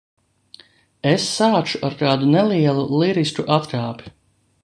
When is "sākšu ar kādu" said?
1.33-2.31